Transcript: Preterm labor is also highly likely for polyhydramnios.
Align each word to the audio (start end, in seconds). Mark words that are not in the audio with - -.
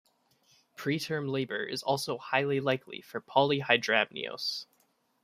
Preterm 0.75 1.29
labor 1.29 1.63
is 1.63 1.83
also 1.83 2.17
highly 2.17 2.59
likely 2.59 3.01
for 3.01 3.21
polyhydramnios. 3.21 4.65